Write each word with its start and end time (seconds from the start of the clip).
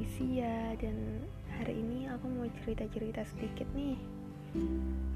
Alicia 0.00 0.72
dan 0.80 0.96
hari 1.60 1.76
ini 1.76 2.08
aku 2.08 2.24
mau 2.32 2.48
cerita-cerita 2.64 3.20
sedikit 3.36 3.68
nih. 3.76 4.00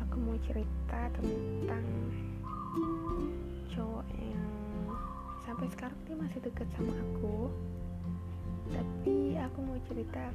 Aku 0.05 0.21
mau 0.21 0.37
cerita 0.45 1.09
tentang 1.17 1.89
cowok 3.73 4.05
yang 4.13 4.45
sampai 5.41 5.73
sekarang 5.73 5.97
dia 6.05 6.17
masih 6.21 6.37
deket 6.45 6.69
sama 6.77 6.93
aku. 7.01 7.49
Tapi 8.77 9.41
aku 9.41 9.59
mau 9.65 9.81
cerita 9.89 10.29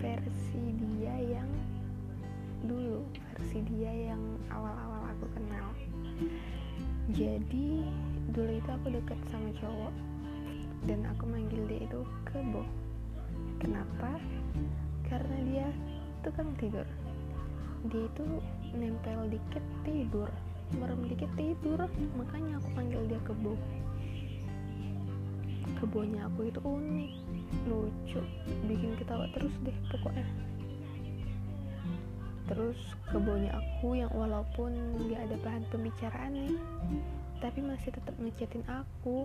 versi 0.00 0.64
dia 0.80 1.36
yang 1.36 1.50
dulu, 2.64 3.04
versi 3.04 3.60
dia 3.68 4.16
yang 4.16 4.24
awal-awal 4.48 5.12
aku 5.12 5.28
kenal. 5.36 5.68
Jadi 7.12 7.84
dulu 8.32 8.48
itu 8.48 8.70
aku 8.72 8.96
deket 8.96 9.20
sama 9.28 9.52
cowok 9.60 9.92
dan 10.88 11.04
aku 11.04 11.28
manggil 11.28 11.68
dia 11.68 11.84
itu 11.84 12.00
kebo 12.24 12.64
kenapa? 13.60 14.16
Karena 15.04 15.36
dia 15.46 15.68
tukang 16.24 16.50
tidur. 16.56 16.88
Dia 17.92 18.08
itu 18.08 18.24
nempel 18.72 19.28
dikit 19.28 19.64
tidur. 19.84 20.28
Merem 20.80 21.04
dikit 21.06 21.30
tidur. 21.36 21.80
Makanya 22.16 22.58
aku 22.58 22.68
panggil 22.72 23.00
dia 23.06 23.20
kebo. 23.22 23.54
Kebonya 25.78 26.28
aku 26.28 26.50
itu 26.50 26.60
unik 26.60 27.12
lucu 27.68 28.20
bikin 28.68 28.96
ketawa 29.00 29.28
terus 29.36 29.54
deh 29.64 29.76
pokoknya. 29.92 30.26
Terus 32.50 32.80
kebonya 33.12 33.54
aku 33.54 33.94
yang 33.94 34.10
walaupun 34.10 34.74
gak 35.08 35.30
ada 35.30 35.36
bahan 35.40 35.64
pembicaraan 35.70 36.32
nih 36.34 36.58
tapi 37.40 37.64
masih 37.64 37.90
tetap 37.90 38.12
ngechatin 38.20 38.60
aku 38.68 39.24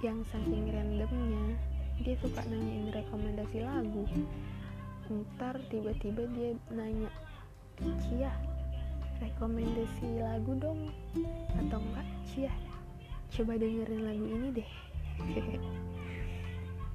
yang 0.00 0.22
saking 0.30 0.70
randomnya 0.70 1.58
dia 2.02 2.16
suka 2.20 2.44
nanyain 2.48 2.92
rekomendasi 2.92 3.64
lagu. 3.64 4.04
Ntar 5.06 5.56
tiba-tiba 5.70 6.26
dia 6.34 6.50
nanya 6.74 7.10
Cia 7.78 8.32
rekomendasi 9.22 10.20
lagu 10.20 10.52
dong. 10.60 10.92
Atau 11.56 11.80
enggak 11.80 12.08
Cia 12.28 12.54
coba 13.32 13.56
dengerin 13.56 14.02
lagu 14.04 14.26
ini 14.26 14.48
deh. 14.52 14.70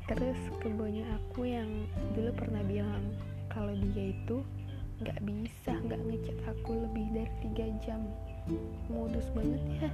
Terus 0.09 0.39
kebonya 0.59 1.05
aku 1.17 1.47
yang 1.47 1.69
dulu 2.17 2.33
pernah 2.35 2.61
bilang 2.65 3.05
kalau 3.47 3.71
dia 3.95 4.11
itu 4.11 4.43
nggak 5.01 5.17
bisa 5.25 5.73
nggak 5.81 6.01
ngechat 6.05 6.37
aku 6.45 6.77
lebih 6.77 7.05
dari 7.15 7.33
tiga 7.41 7.65
jam. 7.81 8.01
Modus 8.89 9.29
banget 9.33 9.61
ya. 9.81 9.89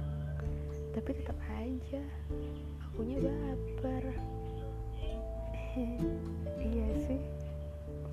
Tapi 0.96 1.10
tetap 1.14 1.38
aja 1.54 2.02
akunya 2.98 3.22
baper 3.22 4.04
iya 6.58 6.88
sih. 7.06 7.20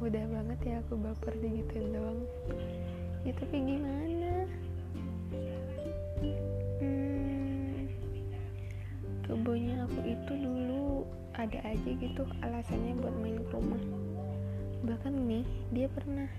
Udah 0.03 0.25
banget 0.27 0.59
ya 0.65 0.75
aku 0.83 0.99
baper 0.99 1.33
digituin 1.39 1.95
doang. 1.95 2.21
Ya 3.25 3.31
tapi 3.39 3.57
gimana? 3.57 4.45
Hmm, 6.77 7.89
kebonya 9.25 9.87
aku 9.89 9.99
itu 10.05 10.33
dulu 10.35 11.09
ada 11.33 11.59
aja 11.65 11.89
gitu 11.89 12.23
alasannya 12.45 12.93
buat 13.01 13.15
main 13.19 13.39
ke 13.41 13.51
rumah. 13.55 13.83
Bahkan 14.85 15.13
nih 15.25 15.45
dia 15.73 15.87
pernah 15.89 16.29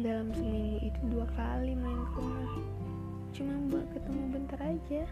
dalam 0.00 0.34
seminggu 0.34 0.82
itu 0.82 1.00
dua 1.12 1.26
kali 1.38 1.76
main 1.76 2.02
ke 2.14 2.18
rumah. 2.18 2.52
Cuma 3.34 3.54
buat 3.70 3.86
ketemu 3.92 4.22
bentar 4.32 4.60
aja. 4.62 5.02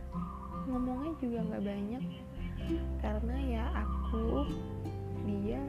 Ngomongnya 0.70 1.12
juga 1.20 1.38
nggak 1.50 1.64
banyak. 1.66 2.04
Karena 3.02 3.36
ya 3.42 3.64
aku 3.74 4.46
dia 5.26 5.62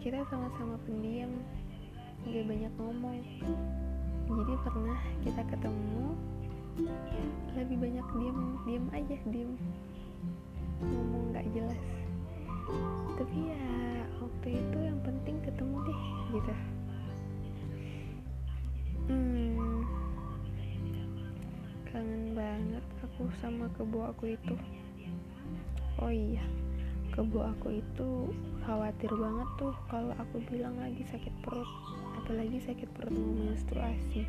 kita 0.00 0.20
sama-sama 0.28 0.76
pendiam. 0.84 1.32
Gak 2.28 2.44
banyak 2.44 2.72
ngomong. 2.76 3.20
Jadi 4.30 4.54
pernah 4.62 5.00
kita 5.24 5.42
ketemu 5.48 6.06
lebih 7.56 7.76
banyak 7.82 8.06
diem 8.16 8.40
diem 8.64 8.86
aja 8.94 9.16
diem. 9.28 9.52
Ngomong 10.80 11.24
nggak 11.34 11.46
jelas. 11.52 11.80
Tapi 13.18 13.36
ya 13.50 13.66
waktu 14.22 14.48
itu 14.60 14.78
yang 14.78 14.98
penting 15.02 15.36
ketemu 15.42 15.76
deh 15.84 16.00
gitu. 16.36 16.54
Hmm. 19.10 19.82
Kangen 21.90 22.24
banget 22.38 22.84
aku 23.02 23.26
sama 23.42 23.66
kebo 23.74 24.14
aku 24.14 24.36
itu. 24.38 24.54
Oh 26.00 26.08
iya 26.08 26.40
kebo 27.10 27.42
aku 27.42 27.82
itu 27.82 28.10
khawatir 28.62 29.10
banget 29.10 29.48
tuh 29.58 29.74
kalau 29.90 30.14
aku 30.14 30.38
bilang 30.46 30.78
lagi 30.78 31.02
sakit 31.10 31.34
perut. 31.42 31.66
Apalagi 32.22 32.62
sakit 32.62 32.88
perut 32.94 33.14
mau 33.14 33.50
menstruasi. 33.50 34.22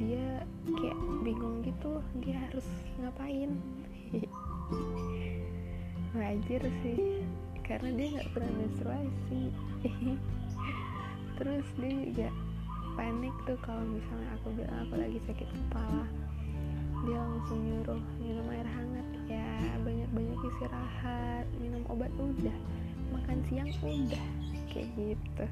Dia 0.00 0.42
kayak 0.66 0.98
bingung 1.22 1.62
gitu 1.62 2.02
dia 2.18 2.36
harus 2.50 2.66
ngapain? 2.98 3.54
Wajar 6.18 6.62
sih 6.82 7.22
karena 7.62 7.88
dia 7.94 8.06
nggak 8.18 8.30
pernah 8.34 8.52
menstruasi. 8.66 9.42
Terus 11.38 11.66
dia 11.78 11.94
juga 11.94 12.28
panik 12.98 13.34
tuh 13.46 13.58
kalau 13.62 13.86
misalnya 13.86 14.28
aku 14.34 14.48
bilang 14.58 14.78
aku 14.82 14.94
lagi 14.98 15.18
sakit 15.30 15.46
kepala. 15.46 16.04
Dia 17.06 17.16
langsung 17.16 17.64
nyuruh 17.64 18.02
minum 18.20 18.44
air 18.52 18.66
hangat 18.66 18.99
ya 19.30 19.46
banyak-banyak 19.86 20.40
istirahat 20.42 21.46
minum 21.62 21.86
obat 21.86 22.10
udah 22.18 22.56
makan 23.14 23.38
siang 23.46 23.70
udah 23.78 24.26
kayak 24.74 24.90
gitu. 24.98 25.46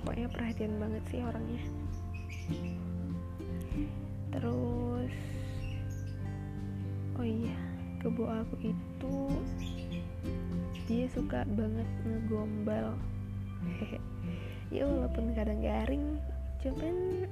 Pokoknya 0.00 0.26
perhatian 0.32 0.80
banget 0.80 1.02
sih 1.12 1.20
orangnya. 1.20 1.62
Terus 4.32 5.14
oh 7.20 7.26
iya 7.28 7.56
kebo 8.00 8.24
aku 8.24 8.72
itu 8.72 9.16
dia 10.88 11.06
suka 11.12 11.44
banget 11.52 11.88
ngegombal. 12.08 12.96
Ya 14.72 14.88
walaupun 14.88 15.36
kadang 15.36 15.60
garing 15.60 16.16
cuman 16.64 17.28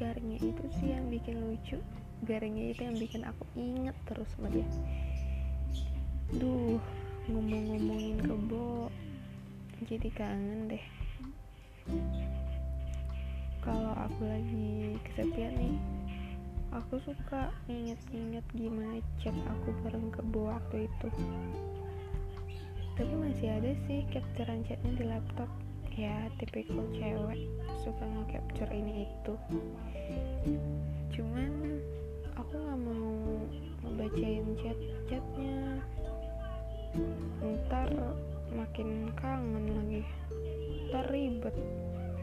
garingnya 0.00 0.40
itu 0.40 0.64
sih 0.80 0.96
yang 0.96 1.04
bikin 1.12 1.36
lucu 1.36 1.76
garingnya 2.26 2.74
itu 2.74 2.80
yang 2.86 2.96
bikin 2.98 3.22
aku 3.22 3.44
inget 3.54 3.96
terus 4.08 4.26
sama 4.34 4.50
dia. 4.50 4.66
Duh 6.34 6.80
ngomong-ngomongin 7.28 8.18
kebo 8.24 8.88
jadi 9.84 10.08
kangen 10.16 10.72
deh. 10.72 10.84
Kalau 13.62 13.92
aku 13.94 14.22
lagi 14.24 14.96
kesepian 15.06 15.54
nih 15.60 15.76
aku 16.72 17.00
suka 17.00 17.48
inget-inget 17.68 18.44
gimana 18.52 19.00
chat 19.20 19.32
aku 19.48 19.72
bareng 19.84 20.12
kebo 20.12 20.52
waktu 20.52 20.88
itu. 20.88 21.08
Tapi 22.98 23.14
masih 23.14 23.48
ada 23.54 23.72
sih 23.86 24.02
capturean 24.10 24.66
chatnya 24.66 24.92
di 24.98 25.04
laptop. 25.06 25.50
Ya 25.98 26.30
tipikal 26.38 26.86
cewek 26.94 27.42
suka 27.82 28.04
nge-capture 28.06 28.70
ini 28.70 29.06
itu. 29.06 29.34
Cuman 31.14 31.77
aku 32.48 32.64
nggak 32.64 32.80
mau 32.80 33.12
ngebacain 33.84 34.46
chat-chatnya. 34.56 35.84
Ntar 37.44 37.92
makin 38.56 39.12
kangen 39.20 39.64
lagi. 39.68 40.02
Ntar 40.88 41.04
ribet. 41.12 41.52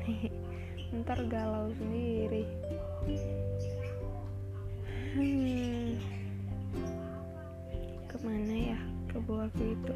Ntar 1.05 1.19
galau 1.29 1.69
sendiri. 1.77 2.41
Hmm, 5.13 6.01
ke 8.09 8.17
mana 8.25 8.73
ya? 8.73 8.79
Ke 9.05 9.21
aku 9.21 9.61
itu. 9.61 9.93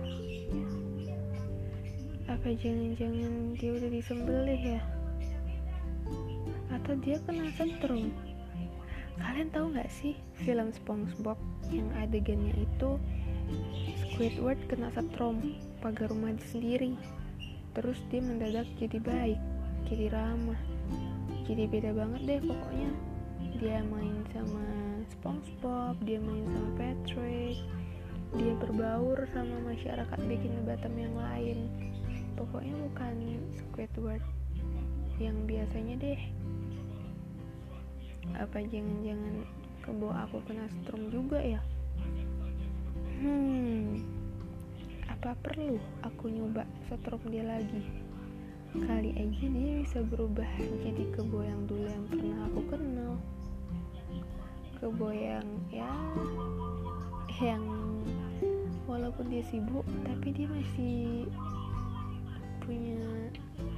Apa 2.30 2.54
jangan-jangan 2.54 3.58
dia 3.58 3.72
udah 3.82 3.90
disembelih 3.90 4.62
ya? 4.78 4.82
Atau 6.70 6.94
dia 7.02 7.18
kena 7.26 7.50
setrum 7.58 8.29
kalian 9.20 9.50
tahu 9.52 9.76
nggak 9.76 9.92
sih 9.92 10.16
film 10.42 10.72
SpongeBob 10.72 11.40
yang 11.70 11.88
adegannya 12.00 12.56
itu 12.56 13.00
Squidward 13.98 14.60
kena 14.70 14.94
setrum 14.94 15.58
pagar 15.82 16.14
rumah 16.14 16.36
sendiri. 16.54 16.94
Terus 17.74 17.98
dia 18.14 18.22
mendadak 18.22 18.68
jadi 18.78 19.00
baik 19.02 19.40
jadi 19.90 20.12
ramah 20.14 20.60
jadi 21.50 21.66
beda 21.66 21.92
banget 21.98 22.22
deh 22.26 22.42
pokoknya. 22.46 22.92
Dia 23.60 23.82
main 23.90 24.22
sama 24.32 24.66
SpongeBob 25.18 25.98
dia 26.06 26.20
main 26.22 26.46
sama 26.50 26.70
Patrick 26.78 27.58
dia 28.38 28.54
berbaur 28.62 29.26
sama 29.34 29.58
masyarakat 29.66 30.20
bikin 30.30 30.54
Batam 30.62 30.94
yang 30.94 31.18
lain. 31.18 31.66
Pokoknya 32.38 32.78
bukan 32.78 33.16
Squidward 33.58 34.22
yang 35.20 35.36
biasanya 35.44 35.96
deh 36.00 36.22
apa 38.36 38.58
jangan-jangan 38.64 39.46
kebo 39.84 40.12
aku 40.14 40.38
kena 40.48 40.66
strom 40.70 41.12
juga 41.12 41.40
ya? 41.42 41.62
Hmm 43.20 44.20
apa 45.20 45.36
perlu 45.44 45.76
aku 46.00 46.32
nyoba 46.32 46.64
setrum 46.88 47.20
dia 47.28 47.44
lagi? 47.44 47.84
Kali 48.72 49.12
aja 49.20 49.46
dia 49.52 49.84
bisa 49.84 50.00
berubah 50.00 50.48
jadi 50.80 51.12
kebo 51.12 51.44
yang 51.44 51.68
dulu 51.68 51.84
yang 51.84 52.08
pernah 52.08 52.48
aku 52.48 52.62
kenal. 52.72 53.20
Kebo 54.80 55.12
yang 55.12 55.44
ya 55.68 55.92
yang 57.44 57.60
walaupun 58.88 59.28
dia 59.28 59.44
sibuk 59.44 59.84
tapi 60.08 60.32
dia 60.32 60.48
masih 60.48 61.28
punya 62.64 63.04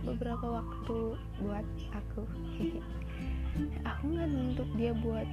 beberapa 0.05 0.61
waktu 0.61 1.17
buat 1.41 1.65
aku 1.89 2.21
aku 3.83 4.03
nggak 4.15 4.27
nuntut 4.30 4.69
dia 4.77 4.92
buat 4.95 5.27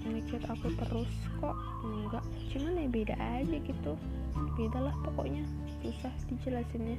ngechat 0.00 0.42
aku 0.48 0.72
terus 0.74 1.12
kok 1.38 1.56
enggak. 1.84 2.24
Cuman 2.50 2.80
ya 2.80 2.88
beda 2.88 3.16
aja 3.16 3.56
gitu. 3.60 3.92
Beda 4.56 4.78
lah 4.80 4.94
pokoknya. 5.04 5.44
Susah 5.84 6.12
dijelasinnya. 6.28 6.98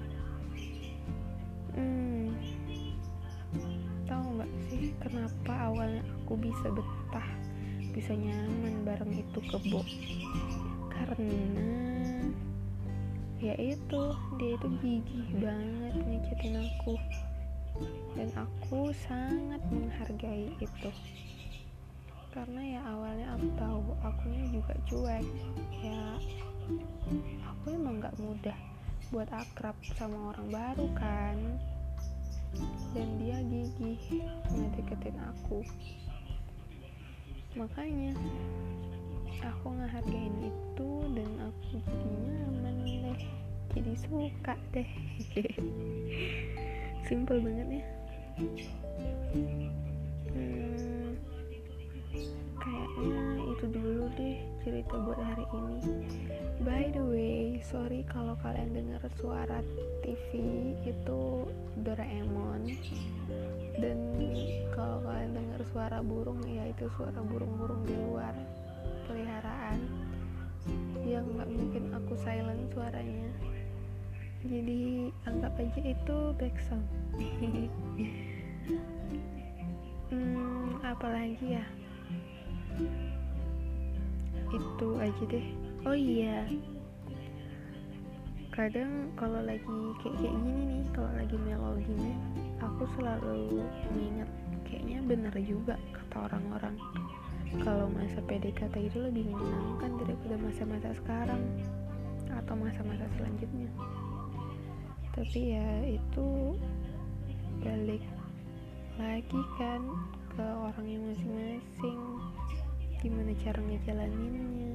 Hmm. 1.76 2.36
Tahu 4.06 4.26
nggak 4.38 4.52
sih 4.70 4.92
kenapa 5.02 5.54
awalnya 5.72 6.04
aku 6.24 6.40
bisa 6.40 6.68
betah 6.72 7.28
bisa 7.92 8.16
nyaman 8.16 8.88
bareng 8.88 9.12
itu 9.20 9.40
kebo 9.52 9.84
karena 10.88 12.24
ya 13.44 13.52
itu 13.60 14.02
dia 14.40 14.56
itu 14.56 14.68
gigih 14.80 15.28
banget 15.44 15.94
ngechatin 16.00 16.56
aku 16.64 16.96
dan 18.16 18.30
aku 18.36 18.92
sangat 19.08 19.62
menghargai 19.72 20.52
itu. 20.60 20.90
Karena 22.32 22.62
ya 22.64 22.82
awalnya 22.88 23.28
aku 23.36 23.48
tahu 23.60 23.80
akunya 24.04 24.44
juga 24.52 24.74
cuek. 24.88 25.26
Ya 25.84 26.04
aku 27.44 27.66
emang 27.76 28.00
gak 28.00 28.16
mudah 28.20 28.58
buat 29.12 29.28
akrab 29.32 29.76
sama 30.00 30.32
orang 30.36 30.48
baru 30.48 30.88
kan. 30.96 31.38
Dan 32.96 33.08
dia 33.20 33.40
gigih 33.44 34.00
ngedeketin 34.52 35.18
aku. 35.20 35.64
Makanya 37.56 38.16
aku 39.42 39.74
ngehargain 39.74 40.36
itu 40.46 40.92
dan 41.18 41.32
aku 41.42 41.82
jadi 41.82 42.10
nyaman 42.30 42.76
deh 42.86 43.22
jadi 43.74 43.94
suka 43.98 44.56
deh 44.76 44.90
simple 47.12 47.44
banget 47.44 47.68
ya. 47.68 47.84
Hmm, 50.32 51.12
kayaknya 52.56 53.20
itu 53.52 53.66
dulu 53.68 54.04
deh 54.16 54.40
cerita 54.64 54.96
buat 54.96 55.20
hari 55.20 55.44
ini. 55.52 55.80
By 56.64 56.88
the 56.96 57.04
way 57.04 57.60
sorry 57.68 58.08
kalau 58.08 58.40
kalian 58.40 58.72
dengar 58.72 59.04
suara 59.20 59.60
TV 60.00 60.40
itu 60.88 61.52
Doraemon. 61.84 62.80
Dan 63.76 64.00
kalau 64.72 65.04
kalian 65.04 65.36
dengar 65.36 65.62
suara 65.68 66.00
burung 66.00 66.40
ya 66.48 66.64
itu 66.64 66.88
suara 66.96 67.20
burung-burung 67.28 67.84
di 67.84 67.96
luar 68.08 68.32
peliharaan. 69.12 69.84
Yang 71.04 71.28
nggak 71.28 71.50
mungkin 71.60 71.84
aku 71.92 72.16
silent 72.24 72.72
suaranya 72.72 73.52
jadi 74.42 75.14
anggap 75.30 75.54
aja 75.62 75.82
itu 75.86 76.18
background 76.42 76.88
hmm, 80.10 80.82
apalagi 80.82 81.62
ya? 81.62 81.66
Itu 84.52 84.88
aja 84.98 85.24
deh. 85.30 85.48
Oh 85.86 85.94
iya. 85.96 86.50
Kadang 88.52 89.14
kalau 89.16 89.40
lagi 89.46 89.78
kayak 90.04 90.16
kayak 90.20 90.36
gini 90.44 90.62
nih 90.68 90.84
kalau 90.92 91.12
lagi 91.16 91.38
mellow 91.40 91.76
gini 91.80 92.12
aku 92.60 92.84
selalu 93.00 93.64
mengingat 93.96 94.30
kayaknya 94.68 95.00
bener 95.08 95.36
juga 95.40 95.80
kata 95.94 96.28
orang-orang. 96.28 96.76
Kalau 97.64 97.88
masa 97.92 98.20
PDKT 98.26 98.90
itu 98.92 99.00
lebih 99.00 99.28
menyenangkan 99.28 99.92
daripada 100.00 100.36
masa-masa 100.40 100.90
sekarang 100.96 101.44
atau 102.32 102.56
masa-masa 102.56 103.04
selanjutnya 103.20 103.68
tapi 105.12 105.60
ya 105.60 105.70
itu 105.86 106.56
balik 107.60 108.04
lagi 108.96 109.42
kan 109.60 109.82
ke 110.32 110.46
orangnya 110.46 111.00
masing-masing. 111.12 112.00
Gimana 113.04 113.32
cara 113.44 113.60
ngejalaninnya. 113.60 114.74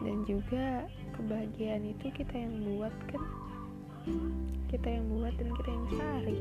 Dan 0.00 0.24
juga 0.28 0.88
kebahagiaan 1.16 1.84
itu 1.84 2.08
kita 2.12 2.32
yang 2.32 2.64
buat 2.64 2.94
kan. 3.12 3.22
Kita 4.72 4.88
yang 4.88 5.06
buat 5.12 5.34
dan 5.36 5.48
kita 5.52 5.70
yang 5.70 5.86
cari. 6.00 6.38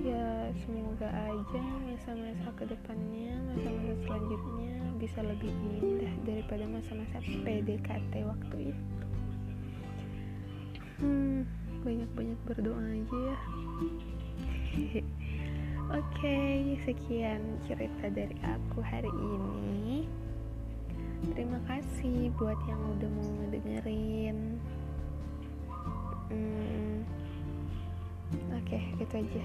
Ya 0.00 0.48
semoga 0.64 1.08
aja 1.12 1.62
masa-masa 1.84 2.48
ke 2.56 2.64
depannya 2.64 3.36
masa-masa 3.52 3.94
selanjutnya 4.08 4.74
bisa 4.96 5.20
lebih 5.20 5.52
indah 5.80 6.14
daripada 6.24 6.64
masa-masa 6.64 7.20
PDKT 7.22 8.12
waktu 8.24 8.72
itu 8.72 9.03
hmm 11.00 11.46
banyak-banyak 11.84 12.38
berdoa 12.48 12.80
aja 12.80 13.18
ya 13.18 13.38
Oke, 15.94 16.26
okay, 16.26 16.80
sekian 16.88 17.60
cerita 17.68 18.08
dari 18.08 18.34
aku 18.40 18.80
hari 18.80 19.12
ini. 19.14 20.08
Terima 21.36 21.60
kasih 21.68 22.32
buat 22.40 22.56
yang 22.66 22.80
udah 22.98 23.10
mau 23.14 23.30
ngedengerin. 23.44 24.58
Hmm, 26.32 27.04
Oke, 28.58 28.80
okay, 28.80 28.82
itu 28.96 29.14
aja. 29.22 29.44